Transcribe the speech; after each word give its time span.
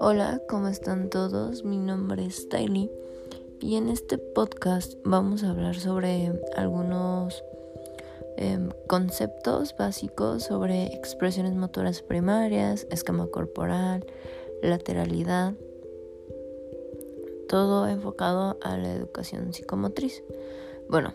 Hola, 0.00 0.42
¿cómo 0.48 0.68
están 0.68 1.10
todos? 1.10 1.64
Mi 1.64 1.78
nombre 1.78 2.26
es 2.26 2.48
Tylee 2.48 2.90
y 3.60 3.76
en 3.76 3.88
este 3.88 4.18
podcast 4.18 4.94
vamos 5.04 5.44
a 5.44 5.50
hablar 5.50 5.76
sobre 5.76 6.32
algunos 6.56 7.44
em, 8.36 8.70
conceptos 8.88 9.76
básicos 9.78 10.44
sobre 10.44 10.86
expresiones 10.86 11.54
motoras 11.54 12.02
primarias, 12.02 12.86
escama 12.90 13.28
corporal, 13.28 14.06
lateralidad, 14.62 15.54
todo 17.48 17.86
enfocado 17.86 18.58
a 18.62 18.76
la 18.76 18.92
educación 18.92 19.52
psicomotriz. 19.52 20.24
Bueno, 20.88 21.14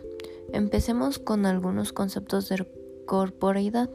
empecemos 0.52 1.20
con 1.20 1.46
algunos 1.46 1.92
conceptos 1.92 2.48
de 2.48 2.66
corporeidad. 3.06 3.90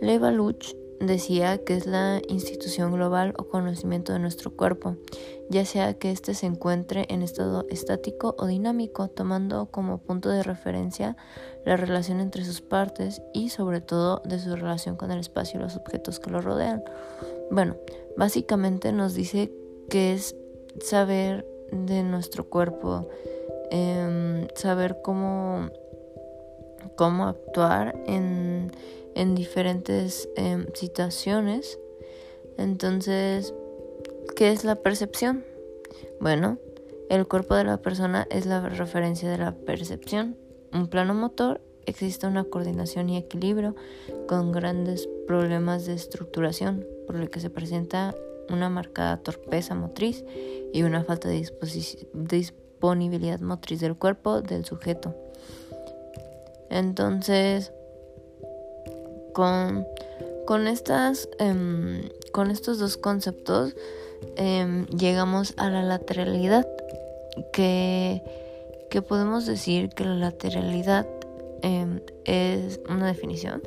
Leva 0.00 0.30
Luch 0.30 0.74
decía 1.00 1.58
que 1.58 1.76
es 1.76 1.86
la 1.86 2.20
institución 2.28 2.92
global 2.92 3.34
o 3.38 3.48
conocimiento 3.48 4.12
de 4.12 4.18
nuestro 4.18 4.50
cuerpo, 4.50 4.96
ya 5.50 5.64
sea 5.64 5.94
que 5.94 6.10
éste 6.10 6.34
se 6.34 6.46
encuentre 6.46 7.06
en 7.08 7.22
estado 7.22 7.66
estático 7.68 8.34
o 8.38 8.46
dinámico, 8.46 9.08
tomando 9.08 9.66
como 9.66 9.98
punto 9.98 10.28
de 10.28 10.42
referencia 10.42 11.16
la 11.64 11.76
relación 11.76 12.20
entre 12.20 12.44
sus 12.44 12.60
partes 12.60 13.22
y 13.32 13.50
sobre 13.50 13.80
todo 13.80 14.22
de 14.24 14.38
su 14.38 14.54
relación 14.56 14.96
con 14.96 15.10
el 15.10 15.20
espacio 15.20 15.60
y 15.60 15.62
los 15.62 15.76
objetos 15.76 16.20
que 16.20 16.30
lo 16.30 16.40
rodean. 16.40 16.82
Bueno, 17.50 17.76
básicamente 18.16 18.92
nos 18.92 19.14
dice 19.14 19.52
que 19.88 20.14
es 20.14 20.34
saber 20.80 21.46
de 21.72 22.02
nuestro 22.02 22.48
cuerpo, 22.48 23.08
em, 23.70 24.46
saber 24.54 24.98
cómo, 25.02 25.70
cómo 26.96 27.26
actuar 27.26 28.02
en 28.06 28.72
en 29.16 29.34
diferentes 29.34 30.28
em, 30.36 30.66
situaciones. 30.74 31.80
Entonces, 32.58 33.54
¿qué 34.36 34.52
es 34.52 34.62
la 34.62 34.76
percepción? 34.76 35.44
Bueno, 36.20 36.58
el 37.08 37.26
cuerpo 37.26 37.54
de 37.54 37.64
la 37.64 37.78
persona 37.78 38.26
es 38.30 38.44
la 38.44 38.68
referencia 38.68 39.30
de 39.30 39.38
la 39.38 39.52
percepción. 39.52 40.36
Un 40.72 40.88
plano 40.88 41.14
motor 41.14 41.62
existe 41.86 42.26
una 42.26 42.44
coordinación 42.44 43.08
y 43.08 43.16
equilibrio 43.16 43.74
con 44.28 44.52
grandes 44.52 45.08
problemas 45.26 45.86
de 45.86 45.94
estructuración, 45.94 46.86
por 47.06 47.16
lo 47.16 47.30
que 47.30 47.40
se 47.40 47.48
presenta 47.48 48.14
una 48.50 48.68
marcada 48.68 49.22
torpeza 49.22 49.74
motriz 49.74 50.24
y 50.74 50.82
una 50.82 51.04
falta 51.04 51.28
de 51.28 51.48
disponibilidad 52.12 53.40
motriz 53.40 53.80
del 53.80 53.96
cuerpo 53.96 54.42
del 54.42 54.66
sujeto. 54.66 55.25
Entonces, 56.70 57.72
con, 59.36 60.66
estas, 60.66 61.28
em, 61.38 62.08
con 62.32 62.50
estos 62.50 62.78
dos 62.78 62.96
conceptos 62.96 63.74
em, 64.36 64.86
llegamos 64.86 65.54
a 65.58 65.68
la 65.68 65.82
lateralidad, 65.82 66.66
que, 67.52 68.22
que, 68.88 69.02
podemos 69.02 69.44
decir 69.44 69.90
que 69.90 70.04
la 70.04 70.14
lateralidad 70.14 71.06
em, 71.62 72.00
es 72.24 72.80
una 72.88 73.06
definición, 73.08 73.62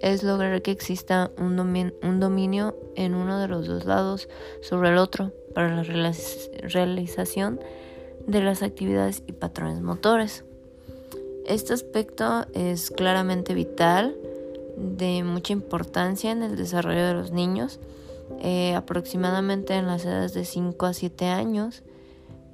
es 0.00 0.22
lograr 0.22 0.62
que 0.62 0.70
exista 0.70 1.30
un, 1.36 1.58
un 2.02 2.20
dominio 2.20 2.74
en 2.96 3.14
uno 3.14 3.38
de 3.38 3.48
los 3.48 3.66
dos 3.66 3.84
lados 3.84 4.28
sobre 4.62 4.88
el 4.88 4.96
otro 4.96 5.32
para 5.54 5.74
la 5.74 5.82
realización 5.82 7.60
de 8.26 8.42
las 8.42 8.62
actividades 8.62 9.22
y 9.26 9.32
patrones 9.32 9.82
motores. 9.82 10.44
Este 11.50 11.72
aspecto 11.72 12.46
es 12.54 12.92
claramente 12.92 13.54
vital 13.54 14.16
de 14.76 15.24
mucha 15.24 15.52
importancia 15.52 16.30
en 16.30 16.44
el 16.44 16.54
desarrollo 16.54 17.04
de 17.04 17.12
los 17.12 17.32
niños, 17.32 17.80
eh, 18.38 18.76
aproximadamente 18.76 19.74
en 19.74 19.88
las 19.88 20.04
edades 20.04 20.32
de 20.32 20.44
5 20.44 20.86
a 20.86 20.92
7 20.92 21.26
años. 21.26 21.82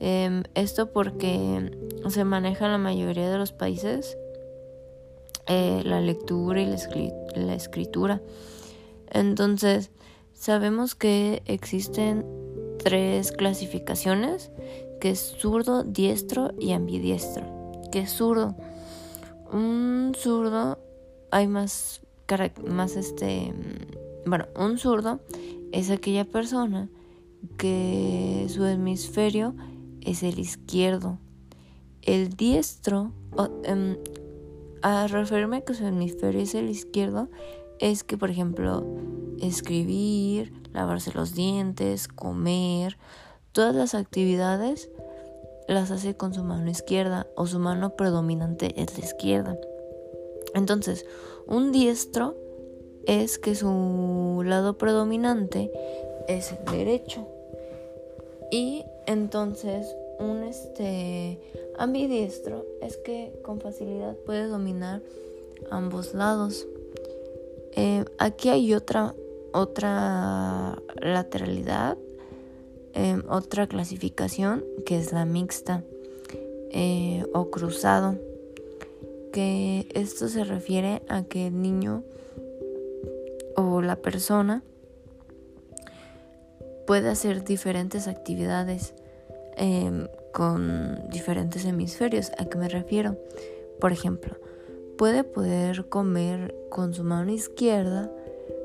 Em, 0.00 0.44
esto 0.54 0.92
porque 0.92 1.72
se 2.08 2.24
maneja 2.24 2.64
en 2.64 2.72
la 2.72 2.78
mayoría 2.78 3.28
de 3.28 3.36
los 3.36 3.52
países 3.52 4.16
eh, 5.46 5.82
la 5.84 6.00
lectura 6.00 6.62
y 6.62 6.64
la, 6.64 7.54
escritura. 7.54 8.22
Entonces, 9.10 9.90
sabemos 10.32 10.94
que 10.94 11.42
existen 11.44 12.24
tres 12.78 13.30
clasificaciones, 13.30 14.50
que 15.02 15.10
es 15.10 15.20
zurdo, 15.20 15.84
diestro 15.84 16.54
y 16.58 16.72
ambidiestro. 16.72 17.44
¿Qué 17.92 17.98
es 17.98 18.10
zurdo? 18.10 18.56
Un 19.52 20.12
zurdo 20.16 20.78
hay 21.30 21.46
más 21.48 22.00
más 22.66 22.96
este, 22.96 23.54
bueno, 24.24 24.46
un 24.56 24.78
zurdo 24.78 25.20
es 25.72 25.90
aquella 25.90 26.24
persona 26.24 26.88
que 27.56 28.46
su 28.48 28.64
hemisferio 28.64 29.54
es 30.00 30.22
el 30.22 30.38
izquierdo. 30.38 31.18
El 32.02 32.30
diestro, 32.30 33.12
em, 33.64 33.96
a 34.82 35.06
referirme 35.06 35.58
a 35.58 35.60
que 35.62 35.74
su 35.74 35.84
hemisferio 35.84 36.40
es 36.40 36.54
el 36.54 36.68
izquierdo, 36.68 37.28
es 37.78 38.04
que, 38.04 38.16
por 38.16 38.30
ejemplo, 38.30 38.84
escribir, 39.40 40.52
lavarse 40.72 41.12
los 41.12 41.34
dientes, 41.34 42.08
comer, 42.08 42.96
todas 43.52 43.74
las 43.74 43.94
actividades 43.94 44.90
las 45.68 45.90
hace 45.90 46.16
con 46.16 46.32
su 46.32 46.44
mano 46.44 46.70
izquierda 46.70 47.26
o 47.34 47.46
su 47.46 47.58
mano 47.58 47.96
predominante 47.96 48.72
es 48.80 48.98
la 48.98 49.04
izquierda. 49.04 49.58
Entonces, 50.54 51.04
un 51.46 51.72
diestro 51.72 52.36
es 53.06 53.38
que 53.38 53.54
su 53.54 54.42
lado 54.44 54.78
predominante 54.78 55.70
es 56.28 56.52
el 56.52 56.64
derecho. 56.64 57.26
Y 58.50 58.84
entonces 59.06 59.94
un 60.18 60.44
este 60.44 61.40
ambidiestro 61.78 62.64
es 62.80 62.96
que 62.98 63.38
con 63.42 63.60
facilidad 63.60 64.16
puede 64.24 64.46
dominar 64.46 65.02
ambos 65.70 66.14
lados. 66.14 66.66
Eh, 67.72 68.04
aquí 68.18 68.48
hay 68.48 68.72
otra 68.74 69.14
otra 69.52 70.82
lateralidad, 71.00 71.96
otra 73.28 73.66
clasificación 73.66 74.64
que 74.84 74.98
es 74.98 75.12
la 75.12 75.24
mixta 75.24 75.82
eh, 76.70 77.24
o 77.32 77.50
cruzado 77.50 78.16
que 79.32 79.86
esto 79.94 80.28
se 80.28 80.44
refiere 80.44 81.02
a 81.08 81.22
que 81.22 81.48
el 81.48 81.60
niño 81.60 82.04
o 83.54 83.82
la 83.82 83.96
persona 83.96 84.62
puede 86.86 87.10
hacer 87.10 87.44
diferentes 87.44 88.08
actividades 88.08 88.94
em, 89.56 90.08
con 90.32 91.08
diferentes 91.10 91.64
hemisferios. 91.64 92.32
¿A 92.38 92.46
qué 92.46 92.56
me 92.56 92.68
refiero? 92.68 93.16
Por 93.80 93.92
ejemplo, 93.92 94.36
puede 94.96 95.24
poder 95.24 95.88
comer 95.88 96.54
con 96.70 96.94
su 96.94 97.04
mano 97.04 97.30
izquierda, 97.32 98.10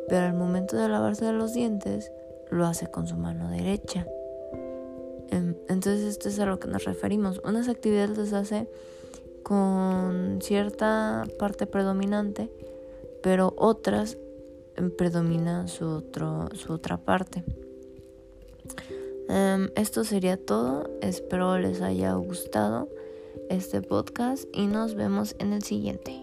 pero 0.08 0.26
al 0.26 0.34
momento 0.34 0.78
de 0.78 0.88
lavarse 0.88 1.32
los 1.34 1.54
dientes 1.54 2.12
lo 2.50 2.66
hace 2.66 2.88
con 2.88 3.08
su 3.08 3.16
mano 3.18 3.50
derecha. 3.50 4.06
Entonces 5.72 6.06
esto 6.06 6.28
es 6.30 6.38
a 6.40 6.46
lo 6.46 6.60
que 6.60 6.68
nos 6.68 6.84
referimos. 6.84 7.42
Unas 7.46 7.70
actividades 7.70 8.18
las 8.18 8.34
hace 8.34 8.68
con 9.44 10.40
cierta 10.42 11.26
parte 11.40 11.66
predominante, 11.66 12.50
pero 13.24 13.54
otras 13.58 14.18
predominan 14.98 15.68
su, 15.68 15.86
otro, 15.86 16.50
su 16.54 16.74
otra 16.74 16.98
parte. 16.98 17.44
Em, 19.30 19.70
esto 19.76 20.04
sería 20.04 20.38
todo, 20.38 20.90
espero 21.02 21.58
les 21.58 21.82
haya 21.82 22.14
gustado 22.16 22.90
este 23.50 23.82
podcast 23.82 24.46
y 24.52 24.68
nos 24.68 24.96
vemos 24.96 25.36
en 25.40 25.54
el 25.54 25.64
siguiente. 25.64 26.20